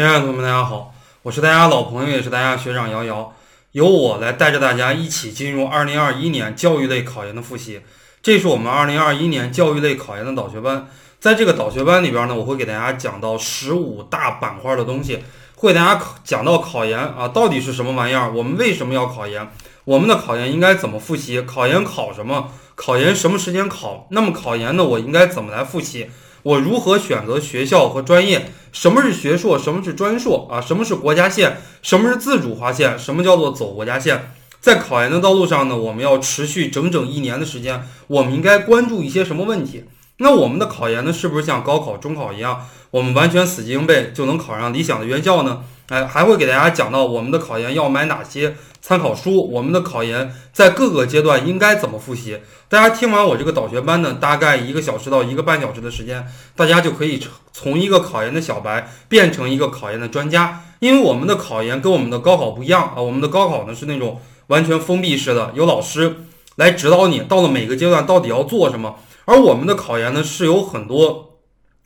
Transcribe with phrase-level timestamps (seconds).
[0.00, 3.34] 亲爱的同学们，大家好，我是大家老朋友，也是大家学长瑶瑶，
[3.72, 7.82] 由我来带着大家一起进入二零二一年教育类考研的复习。
[8.22, 15.22] 这是我们二零二一年教育类考研的导学班，在这个导学班里边呢，我会给大家讲到十五大板块的东西，
[15.56, 19.46] 会给大家考讲到考研啊到底是什么玩意儿，我们为什么要考研，
[19.84, 26.10] 我们的考研应该怎么复习，考研考什么，考研什么时间考，那么考研呢，我应该怎么来复习？
[26.42, 28.50] 我如何选择学校和专业？
[28.72, 29.58] 什么是学硕？
[29.58, 30.48] 什么是专硕？
[30.50, 31.58] 啊，什么是国家线？
[31.82, 32.98] 什么是自主划线？
[32.98, 34.32] 什么叫做走国家线？
[34.60, 39.84] 在考研的道路上呢，我们要持续整整一年的时间，我们应该关注一些什么问题？
[40.18, 45.62] 那我们的考研呢，是不是像高考、中考一样，我们完全死记硬背就能考上理想的院校呢？
[45.90, 52.38] 哎，还会给大家讲到我们的考研要买哪些参考书，我们的考研在各个阶段应该怎么复习。
[52.68, 57.20] 大家听完我这个导学班呢，大概一个小时到一个半小时的时间，大家就可以
[57.52, 60.62] 从一个考研的小白变成一个考研的专家。
[60.78, 66.18] 因为我们的考研跟我们的高考不一样啊，我们的高考呢是那种完全封闭式的，有老师
[66.54, 68.94] 来指导你，到了每个阶段到底要做什么。
[69.24, 71.29] 而我们的考研呢是有很多。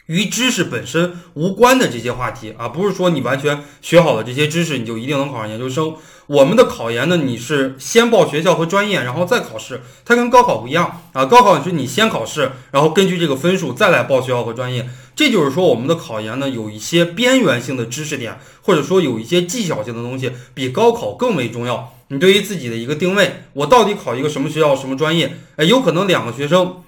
[0.07, 5.95] 与知识本身无关的这些话题啊，不是说你完全学好了这些知识，你就一定能考上研究生。
[6.27, 9.83] 我们的考研呢，你是先报学校和专业，然后再考试。
[10.05, 14.89] 它跟高考不一样啊，高考是你先考试，然后根据这个分数再来报学校和专业。
[15.17, 21.95] 这就是说，我们的考研呢，有一些边缘性的知识点，或者说有一些技巧性的东西，比高考更为重要。
[22.09, 25.37] 你对于自己的一个定位，我到底考一个什么学校、什么专业？
[25.57, 26.83] 哎，有可能两个学生。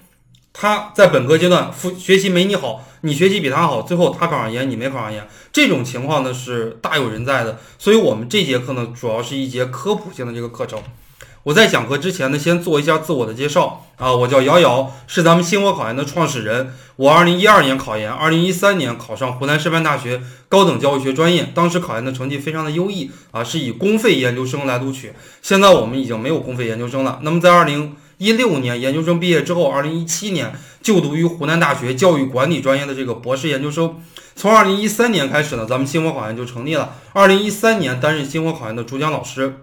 [0.59, 7.59] 他在本科阶段复学习没你好，你学习比他好，最后他考上研，你没考上研，这种情况呢是大有人在的。
[7.77, 10.79] 所以，我们这节课呢，主要是一节科普性的这个课程。
[11.43, 16.73] 我在讲课之前呢，先做一下自我的介绍啊，我叫瑶瑶，是咱们星火考研的创始人。
[16.97, 25.13] 我二零一二年考研，二零一三年考上湖南师范大学高等教育学专业，当时考研的成绩非常的优异啊，是以公费研究生来录取。
[25.41, 27.19] 现在我们已经没有公费研究生了。
[27.21, 34.01] 那么在二零一六年研究生毕业之后，二零一七年就读于湖南大学教育管理专业的这个博士研究生。
[34.35, 36.95] 从二零一三年开始呢，咱们星火考研就成立了。
[37.13, 39.61] 二零一三年担任星火考研的主讲老师。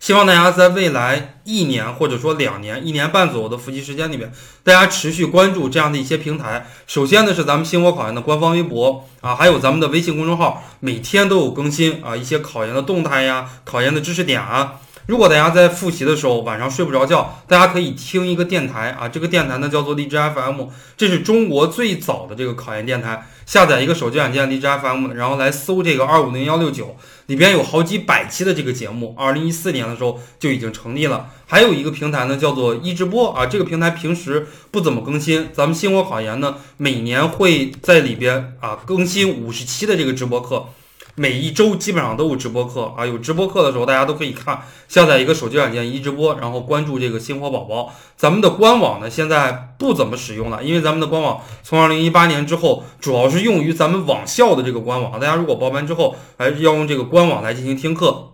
[0.00, 4.32] 希望大家在未来一年或者说两年、一年半左右的复习时间里面，
[4.64, 6.66] 大家持续关注这样的一些平台。
[6.88, 14.80] 首先呢是咱们星火考研的官方微博啊，还有咱们的微信公众号，每天都有更新啊，一些考研的动态呀、考研的知识点啊。
[15.06, 23.26] 如果大家在复习的时候晚上睡不着觉，大家可以听一个电台啊，这个电台呢叫做荔枝 FM，这是中国最早的这个考研电台。
[23.44, 26.96] 下载一个手机软件荔枝 FM，然后来搜这个二五零幺六九，
[27.26, 29.14] 里边有好几百期的这个节目。
[29.18, 31.28] 二零一四年的时候就已经成立了。
[31.46, 40.66] 还有一个平台呢叫做一直播啊，这个平台平时不怎么更新，咱们星火考研呢每年会在里边啊更新五十期的这个直播课。
[41.14, 44.62] 每一周基本上都有直播课啊，有直播课的时候大家都可以看。
[44.88, 47.92] 下载一个手机软件一直播，然后关注这个星火宝宝。
[48.16, 55.20] 咱们的官网呢现在不怎么使用了，因为咱们的官网从二零一八年之后主要是用于咱们网校的这个官网。
[55.20, 58.28] 大家如果报班之后还是要用这个官网来进行听课。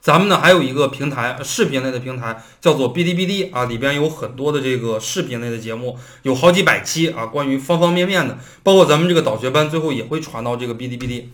[0.00, 11.30] 咱们呢还有一个平台，视频类的平台叫做哔哩哔哩啊，里边有很多的这个视频类的节目，有好几百期啊，关于方方面面的，包括咱们这个导学班最后也会传到这个哔哩哔哩。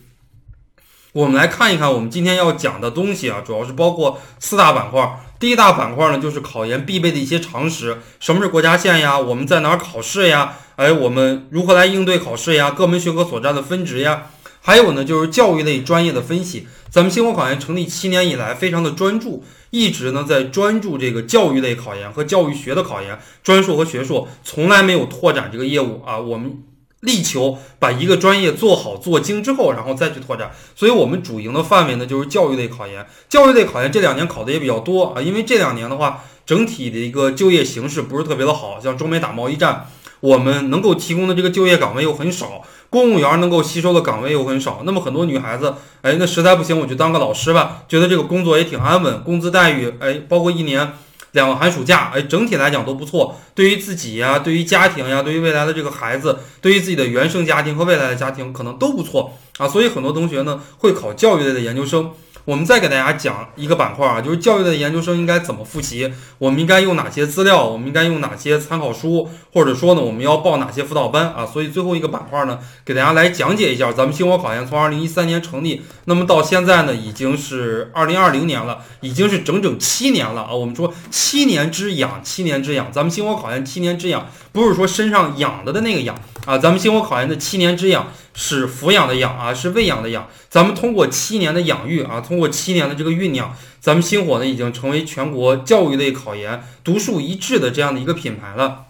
[1.13, 5.21] 我们来看一看我们今天要讲的东西啊，主要是包括四大板块。
[5.41, 9.19] 第一大板块呢，就是考研必备的一些常识，什么是国家线呀？
[9.19, 10.57] 我们在哪儿考试呀？
[10.77, 12.71] 哎，我们如何来应对考试呀？
[12.71, 14.27] 各门学科所占的分值呀？
[14.61, 16.69] 还有呢，就是教育类专业的分析。
[16.91, 26.19] 咱们星火考研成立七年以来，非常的专注，一直呢在专注这个教育类考研和教育学的考研，专硕和学硕，从来没有拓展这个业务啊。
[26.19, 26.63] 我们。
[27.01, 30.51] 力求把一个专业做好做精之后，然后再去拓展。
[30.77, 33.07] 所以，我们主营的范围呢，就是教育类考研。
[33.29, 39.87] 教育类考研这两年考的也比较多啊，因为这两年的话，整体的一个就业形势不是特别的好，像中美打贸易战，
[40.21, 44.83] 我们能够提供的这个就业岗位又很少，公务员能够吸收的岗位又很少。
[44.85, 50.93] 那么，很多女孩子，哎，那实在不行，我就当个老师吧，觉得这个工作也挺安稳，工资待遇，哎，包括一年。
[51.33, 53.37] 两个寒暑假，哎，整体来讲都不错。
[53.55, 59.69] 对于自己呀，对于家庭呀，对于未来的这个孩子，对于自己的原生家庭和未来的家庭，可能都不错啊。
[59.69, 62.11] 所以很多同学呢会考教育类的研究生。
[62.45, 71.47] 我们再给大家讲一个板块啊，就是教育的研究生应该怎么复习，我们应该用哪些资料，我们应该用哪些参考书，或者说呢，我们要报哪些辅导班啊？
[71.47, 80.53] 所以最后一个板块呢，给大家来讲解一下咱们星火考研从二零一三年成立，那么到现在呢，已经是二零二零年了，已经是整整七年了啊。
[80.53, 86.17] 我们说七年之痒，七年之痒，咱们星火考研七年之痒，不是说身上痒的的那个痒
[86.47, 88.09] 啊，咱们星火考研的七年之痒。
[88.33, 90.27] 是抚养的养啊，是喂养的养。
[90.49, 98.85] 咱们通过七年的养育啊，通过七年的这个酝酿，咱们星火呢已经成为全国教育类考研独树一帜的这样的一个品牌了。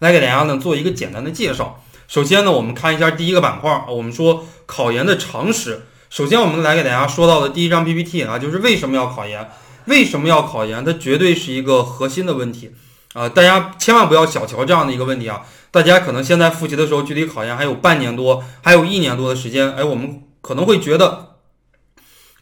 [0.00, 1.82] 来给大家呢做一个简单的介绍。
[2.06, 5.86] 首先呢，我们看一下第一个板块啊，我们说考研的常识。
[6.10, 9.48] 首先我们来给大家说到的第一张 PPT 啊，就是为什么要考研？
[9.86, 10.84] 为什么要考研？
[10.84, 12.70] 它绝对是一个核心的问题
[13.14, 13.26] 啊！
[13.30, 15.40] 大家千万不要小瞧这样的一个问题啊！
[15.70, 19.72] 大家可能现在复习的时候，距离考研还有半年多，还有一年多的时间。
[19.72, 21.31] 哎，我们可能会觉得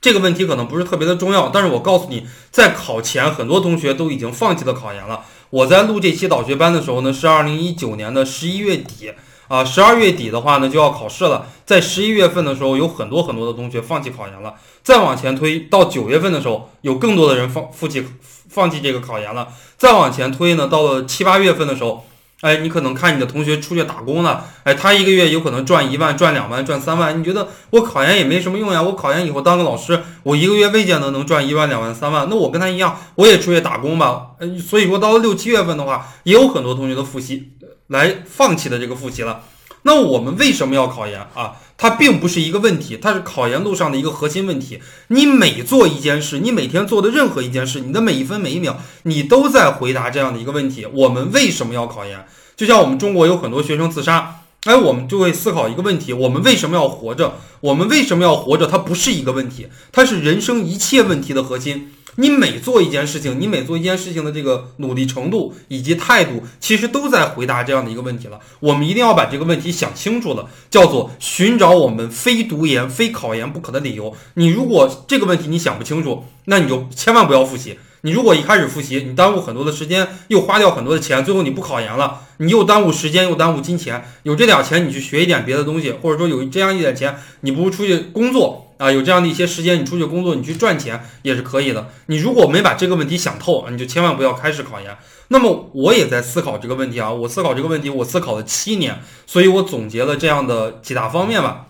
[0.01, 1.49] 这个问题可能不是特别的重要。
[1.49, 5.25] 但是我告诉你，在考前，很多同学都已经放弃了考研了。
[5.51, 9.13] 我在录这期导学班的时候呢，是二零一九年的十一月底
[9.49, 11.47] 啊，十二月底的话呢就要考试了。
[11.67, 14.55] 在十一月份的时候，有很多很多的同学放弃考研了。
[14.83, 18.05] 再往前推到九月份的时候，有更多的人放放弃
[18.49, 19.49] 放弃这个考研了。
[19.77, 22.05] 再往前推呢，到了七八月份的时候。
[22.41, 27.19] 哎，你可能看你的同学出去打工了，哎，他一个月有可能赚一万、赚两万、赚三万。
[27.19, 28.83] 你觉得我考研也没什么用呀？
[28.83, 32.27] 我考研以后当个老师，我一个月未见得能赚一万、两万、三万。
[32.31, 34.29] 那我跟他一样，我也出去打工吧。
[34.41, 37.53] 嗯，所以说到了六七月份的话，也有很多同学的复习
[37.89, 39.43] 来放弃的这个复习了。
[39.83, 41.57] 那我们为什么要考研啊？
[41.77, 44.81] 它并不是一个问题，它是考研路上的一个核心问题。
[45.09, 52.27] 你每做一件事，你每天做的任何一件事，你的每一分每一秒，你都在回答这样的一个问题：我们为什么要考研？
[52.55, 57.39] 就像我们中国有很多学生自杀，哎，我们就会思考一个问题：我们为什么要活着？
[57.61, 58.67] 我们为什么要活着？
[58.67, 61.95] 它不是一个问题，它是人生一切问题的核心。
[62.21, 68.39] 你每做一件事情，你每做一件事情的这个努力程度以及态度，其实都在回答这样的一个问题了。
[68.61, 74.15] 我们一定要把这个问题想清楚了，叫做寻找我们非读研、非考研不可的理由。
[74.35, 77.79] 你如果这个问题你想不清楚，那你就千万不要复习。
[78.03, 84.05] 你如果一开始复习，你耽误很多的时间，又花掉很多的钱，最后你不考研了，你又耽误时间，又耽误金钱。
[84.25, 88.91] 有这点钱，你去学一点别的东西，或者说有这样一点钱，你不如出去工作啊。
[88.91, 91.89] 有这样的一些时间，你出去工作，你去赚钱也是可以的。
[92.07, 94.99] 你如果没把这个问题想透，你就千万不要开始考研。
[95.29, 101.67] 那么我也在思考这个问题啊，我思考这个问题，我思考了七年，所以我总结了这样的几大方面吧。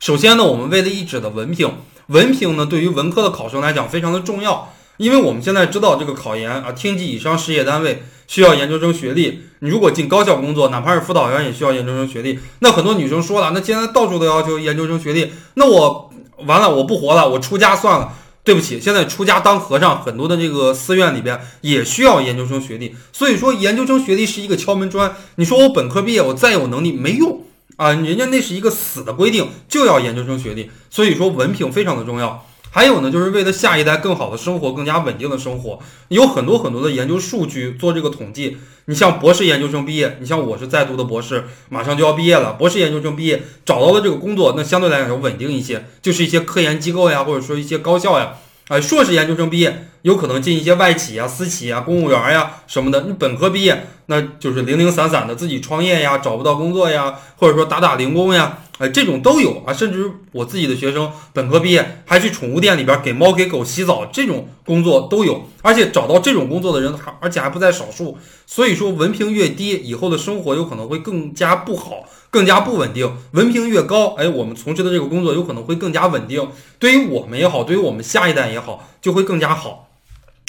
[0.00, 1.72] 首先呢，我们为了一纸的文凭，
[2.08, 4.72] 文凭呢对于文科的考生来讲非常的重要。
[4.98, 9.42] 因为我们现在知道这个考研啊，厅级以上事业单位需要研究生学历。
[9.60, 12.38] 你如果进高校工作，哪怕是辅导员也需要研究生学历。
[12.60, 16.10] 那很多女生说了，那现在到处都要求研究生学历，那我
[16.46, 18.12] 完了，我不活了，我出家算了。
[18.44, 22.94] 对不起，现在出家当和尚，很多的这个寺院里边也需要研究生学历。
[23.12, 25.16] 所以说，研究生学历是一个敲门砖。
[25.34, 27.40] 你说我本科毕业，我再有能力没用
[27.74, 30.70] 啊，人家那是一个死的规定，就要研究生学历。
[30.90, 32.45] 所以说，文凭非常的重要。
[32.76, 35.78] 还有呢，就是为了下一代更好的生活，更加稳定的生活，
[36.08, 38.58] 有很多很多的研究数据做这个统计。
[38.84, 42.52] 你像博士研究生毕业，你像我是在读的博士，马上就要毕业了。
[42.52, 48.34] 博士研究生毕业找到了这个工作，那相对来讲要稳定一些，就是一些科研机构呀，或者说一些高校呀。
[48.68, 53.04] 哎，硕士研究生毕业有可能进一些外企呀、私企呀、公务员呀什么的。
[53.06, 58.58] 你本科毕业，那就是零零散散的自己创业呀，找不到工作呀，或者说打打零工呀。
[58.78, 68.18] 哎，这种都有啊，甚至我自己的学生本科毕业还去宠物店里边给猫给狗洗澡，这种工作都有，而且找到这种工作的人还而且还不在少数。
[68.46, 76.46] 所以说，文凭越低，以后的生活有可能会更加不好，更加不稳定；文凭越高，哎，我们从事的这个工作有可能会更加稳定，
[76.78, 79.85] 对于我们也好，对于我们下一代也好，就会更加好。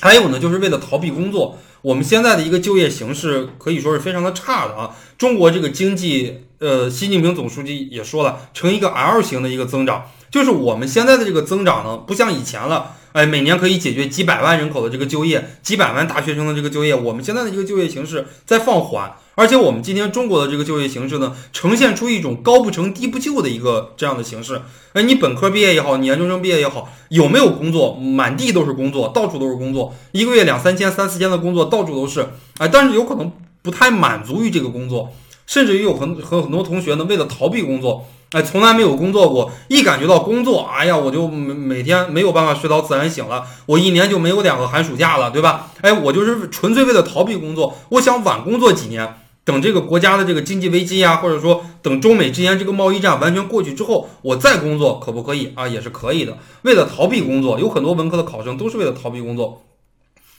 [0.02, 4.96] 还有呢，就是为了逃避工作，我们现在的一个就业形势可以说是非常的差的啊。
[5.18, 6.44] 中国这个经济。
[6.60, 24.60] 呃，习近平总书记也说了，呈一个 L 型的一个增长，就是我们现在的这个增长呢，不像以前了，哎，每年可以解决几百万人口的这个就业，几百万大学生的这个就业，我们现在的这个就业形势在放缓，而且我们今天中国的这个就业形势呢，呈现出一种高不成低不就的一个这样的形式，
[24.94, 27.94] 哎，你本科毕业也好，你研究生毕业也好，有没有工作？
[27.94, 32.28] 满地都是工作，到处都是工作，一个月两三千、三四千的工作到处都是，
[32.58, 35.14] 哎，但是有可能不太满足于这个工作。
[35.46, 45.68] 甚至于有很很很多同学呢，为了逃避工作，哎，从来没有工作过，一感觉到工作，哎呀，我就每每天没有办法睡到自然醒了，我一年就没有两个寒暑假了，对吧？
[45.82, 49.08] 哎，我就是纯粹为了逃避工作，我想晚工作几年，
[49.48, 55.66] 等这个国家的这个经济危机啊，或者说等中美之间这个贸易战完全过去之后，我再工作可不可以啊？
[55.66, 56.38] 也是可以的。
[56.64, 59.64] 为了逃避工作，有很多文科的考生都是为了逃避工作，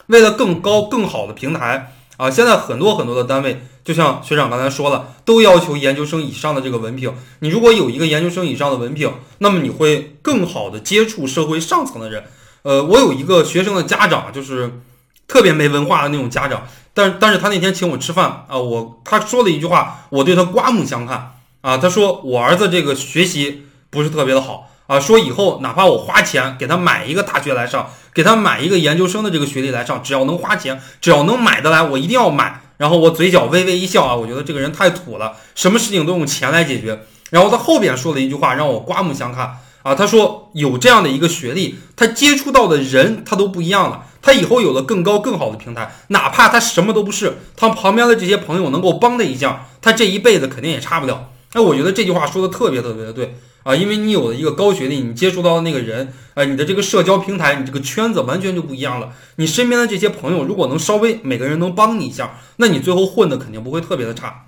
[0.09, 2.31] 为了更高更好的平台啊。
[2.31, 7.11] 现在很多很多的单位，就像学长刚才说了，都要求研究生以上的这个文凭。
[7.39, 12.25] 你如果有一个研究生以上的文凭，那么你会更好的接触社会上层的人。
[12.61, 14.83] 呃，我有一个学生的家长，就是
[15.27, 16.65] 特别没文化的那种家长。
[16.99, 21.79] 但但是他那天请我吃饭啊，我他说了一句话，我对他刮目相看啊。
[21.79, 32.63] 他说我儿子这个学习不是特别的好啊，说以后哪怕我花钱给他买一个大学来上，给他买一个研究生的这个学历来上，只要能花钱，只要能买得来，我一定要买。
[32.79, 37.05] 然后我嘴角微微一笑啊，我觉得这个人太土了，什么事情都用钱来解决。
[37.31, 39.95] 然后他后边说了一句话，让我刮目相看啊。
[39.95, 44.07] 他说有这样的一个学历，他接触到的人他都不一样了。
[44.29, 51.31] 他以后有了更高更好的平台，哪怕他什么都不是，他旁边的这些朋友能够帮他一下，他这一辈子肯定也差不了。
[51.55, 59.13] 哎，我觉得这句话说的特别特别的对啊，因为你有了一个高学历，你接触到的那个人，啊，你的这个社交平台，你这个圈子完全就不一样了。
[59.37, 64.45] 你身边的这些朋友，如果能稍微每个人能帮你一下，那你最后混的肯定不会特别的差。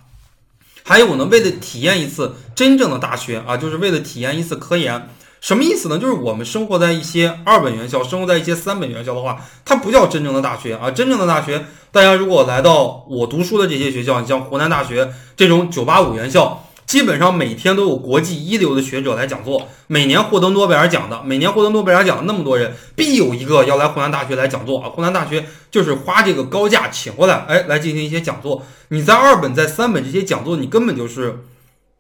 [0.83, 5.09] 还有呢，为了体验一次真正的大学啊，就是为了体验一次科研。
[5.41, 5.99] 什么意思呢？
[5.99, 10.91] 就是我们生活在一些二本院校，生活在一些三本院校的话，它不叫真正的大学啊。
[10.91, 19.67] 真正的大学，大家如果来到我读书的这些学校，你像湖南大学这种九八五院校，基本上每天都有国际一流的学者来讲座。
[19.87, 24.91] 每年获得诺贝尔奖的，每年获得诺贝尔奖的那么多人，必有一个要来湖南大学来讲座啊。
[24.91, 28.63] 湖南大学就是花这个高价请过来，哎，来进行一些讲座。
[28.89, 31.39] 你在二本、在三本这些讲座，你根本就是，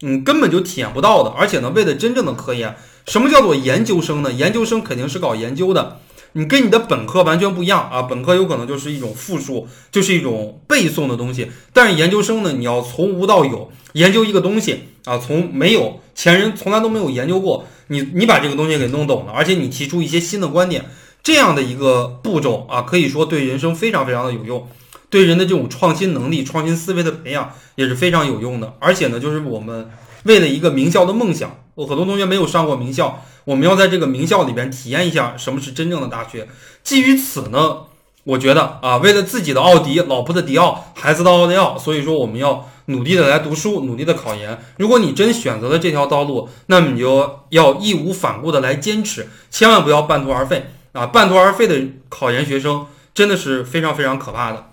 [0.02, 1.30] 嗯，根本就体验不到的。
[1.30, 2.76] 而且呢，为了真正的科研。
[3.10, 4.30] 什么叫做研究生呢？
[4.30, 5.98] 研究生肯定是搞研究的，
[6.34, 8.02] 你跟你的本科完全不一样啊！
[8.02, 11.50] 本科有可能就是一种复述，就是一种背诵的东西。
[11.72, 20.84] 但是研究生呢，你要从无到有研究一个东西啊，从没有前人从来都没有研究过，你你把这个东西给弄懂了，而且你提出一些新的观点，
[21.20, 24.68] 这样的一个步骤啊，可以说对人生非常非常的有用，
[25.08, 28.76] 对人的这种创新能力、创新思维的培养也是非常有用的。
[28.78, 29.90] 而且呢，就是我们。
[30.24, 36.46] 为了一个名校的梦想，我很多同学没有上过名校，我们要在这个名校里边体验一下什么是真正的大学。
[36.84, 37.84] 基于此呢，
[38.24, 44.62] 我觉得啊，为了自己的奥迪、老婆的迪奥、孩子的奥利奥，所以说我们要努力的来读书，努力的考研。
[44.76, 51.06] 如果你真选择了这条道路，那么你就要义无反顾的来坚持，千万不要半途而废啊！
[51.06, 54.66] 半途而废的考研学生真的是非常非常可怕的。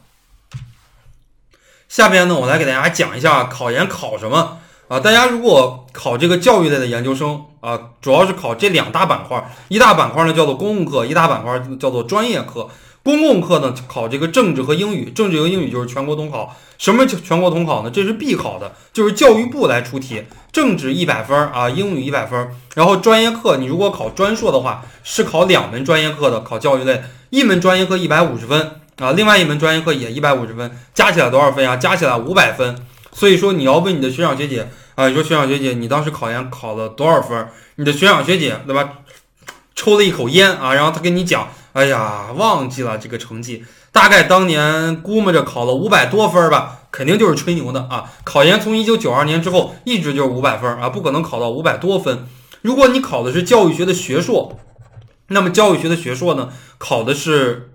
[1.88, 4.60] 下边呢，我来给大家讲一下考研考什么。
[4.88, 12.70] 啊，大家如果考这个教育类的研究生啊，主要是考这两大板块，一大板块呢叫做公共课，一大板块叫做专业课。
[13.04, 16.56] 公共课呢考这个政治和英语，政治和英语就是全国统考。
[16.78, 17.92] 什么全国统考呢？
[17.92, 20.24] 这是必考的，就是教育部来出题。
[20.54, 22.50] 政治一百分啊，英语一百分。
[22.76, 31.76] 然后专业课，你如果考专硕的话，是考两门专业课的，考教育类，一门专业课一百五十分啊，另外一门专业课也一百五十分，加起来多少分呀？
[31.76, 32.76] 加起来五百分。
[33.18, 37.48] 所以说你要问你的学长学姐啊，你说学长学姐，你当时考研考了多少分？
[37.78, 39.00] 你的学长学姐对吧？
[39.74, 48.06] 抽了一口烟啊，然后他跟你讲，哎呀，忘记了这个成绩，大概当年估摸着考了五百多分吧，肯定就是吹牛的啊。
[48.24, 52.28] 考研从一九九二年之后一直就是五百分啊，不可能考到五百多分。
[52.62, 54.60] 如果你考的是教育学的学硕，
[55.30, 57.72] 那么教育学的学硕呢，考的是。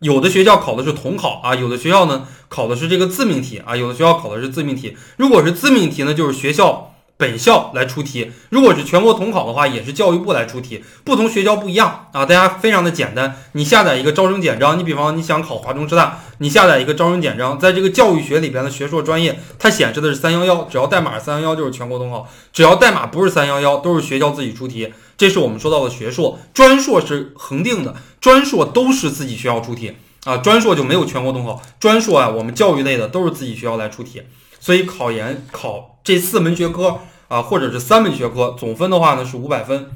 [0.00, 4.96] 有的学校考的是统考啊，有的学校呢考的是这个自命题啊，有的学校考的是自命题。
[5.16, 10.84] 如果是自命题呢，就是学校本校来出题；如果是全国统考的话，也是教育部来出题。
[11.02, 13.34] 不同学校不一样啊，大家非常的简单。
[13.54, 24.92] 你下载一个招生简章，你比方你想考华中师大，你下载一个招生简章，在这个教育学里边的学硕专业，它显示的是三幺幺，只要代码三幺幺就是全国统考，只要代码不是三幺幺都是学校自己出题。
[25.18, 34.22] 这是我们说到的学硕，专硕是恒定的，专硕都是自己学校出题啊，专硕就没有全国统考，专硕啊，我们教育类的都是自己学校来出题，
[34.60, 39.90] 所以考研考这四门学科啊，或者是三门学科，总分的话呢是五百分。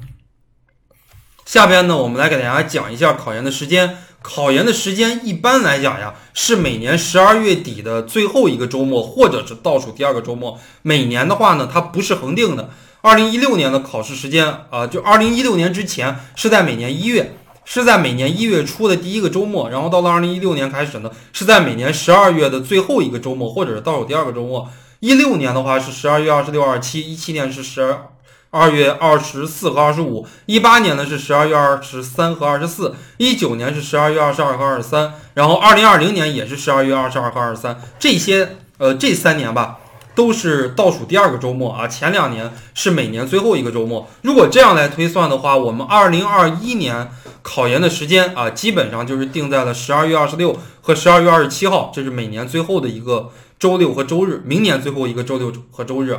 [1.47, 12.71] 下边呢，我们来给大家讲一下考研的时间，考研的时间一般来讲呀，是每年十二月底的最后一个周末，或者是倒数第二个周末，每年的话呢，它不是恒定的。
[13.03, 24.71] 二零一六年的考试时间啊，就二零一六年之前是在每年一月，是在每年一月初的第一个周末，然后到了二零一六年开始呢，是在每年十二月的最后一个周末，或者是倒数第二个周末。
[25.01, 28.07] 一六年的话是十二月二十六、二十七，一七年是十二
[28.51, 38.59] 二月二十四和二十五，一八年呢是十二月二十三和二十四，一九年是十二月二十二和二十三，然后二零二零年也是十二月二十二和二十三，这些。
[38.79, 39.79] 呃，这三年吧，
[40.15, 44.09] 都是倒数第二个周末啊，前两年是每年最后一个周末。
[44.23, 47.11] 如果这样来推算的话，我们二零二一年
[47.43, 56.19] 考研的时间啊，基本上就是定在了十二月二十六和十二月二十七号，这是每年最后的一个周六和周日，明年最后一个周六和周日。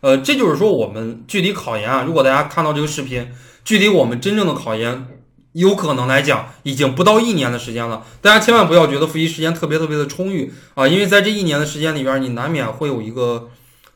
[0.00, 3.30] 呃，这就是说，我们距离考研啊，如果大家看到这个视频，
[3.64, 5.06] 距离我们真正的考研，
[5.52, 8.02] 有可能来讲，已经不到一年的时间了。
[8.20, 13.50] 大家千万不要觉得复习时间特别特别的充裕啊，因为在这一年的时间里边，你难免会有一个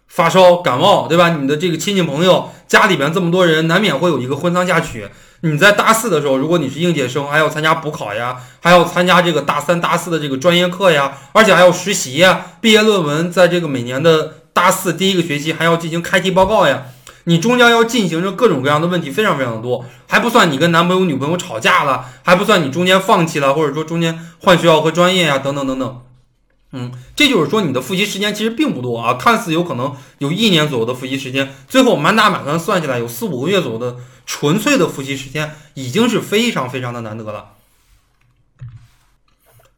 [0.07, 1.31] 发烧、感冒，对吧？
[1.31, 5.09] 你的这个亲戚朋友家里边这么多人，难免会有一个婚丧嫁娶。
[5.41, 14.35] 你在大四的时候，如果你是应届生，还要参加补考呀，还要参加这个大三、大四的这个专业课呀，而且还要实习呀，毕业论文在这个每年的。
[14.57, 16.85] 大四第一个学期还要进行开题报告呀，
[17.29, 26.03] 你终将要进行着各种各样的问题，非常非常的多，还不算你跟男朋友、女朋友吵架了，还不算你中间放弃了，或者说中间换学校和专业呀，等等等等。
[26.71, 37.47] 嗯，这就是说你的复习时间其实并不多啊，看似有可能有一年左右的复习时间，最后满打满算算下来有四五个月左右的纯粹的复习时间，已经是非常非常的难得了。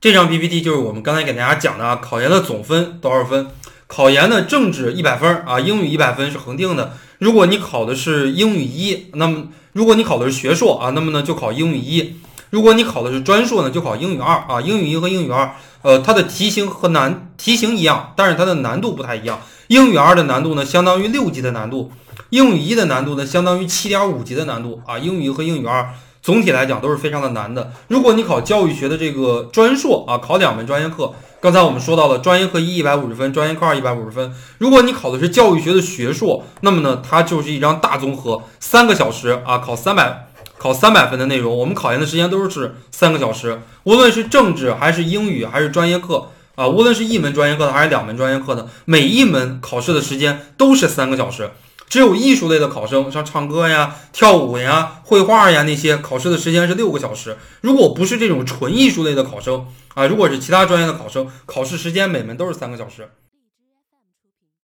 [0.00, 3.48] 这张 PPT 就是我们刚才给大家讲的啊，考研的总分多少分？
[3.86, 6.92] 考研的政治一百分啊，英语一百分是恒定的。
[7.18, 12.14] 如果你考的是英语一，那么如果你考的是学硕啊，那么呢就考英语一；
[12.50, 14.60] 如果你考的是专硕呢，就考英语二啊。
[14.60, 19.40] 英语一和英语二，呃，它的题型和难题型一样，但是它的难度不太一样。
[19.66, 21.90] 英语二的难度呢，相当于六级的难度；
[22.30, 24.96] 英语一的难度呢，相当于七点五级的难度啊。
[24.96, 27.72] 英语一和英语二总体来讲都是非常的难的。
[27.88, 31.12] 如果你考教育学的这个专硕啊，考两门专业课。
[31.40, 34.34] 刚才我们说到了专业课一一百五十分，专业课二一百五十分。
[34.58, 41.56] 如果你考的是教育学的学硕，那么呢，它就是一张大综合，三个小时啊，考三百，考三百分的内容。
[41.56, 46.26] 我们考研的时间都是三个小时，无论是政治还是英语还是专业课
[46.56, 51.52] 啊，无论是一门专业课的还是两门专业课的，每一门考试的时间都是三个小时。
[51.88, 57.36] 只有艺术类的考生，像唱歌呀、跳舞呀、绘画呀那些，考试的时间是六个小时。
[57.60, 63.10] 如果不是这种纯艺术类的考生啊，如果是其他专业的考生，考试时间每门都是三个小时。